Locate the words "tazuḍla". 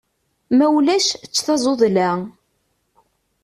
1.45-2.09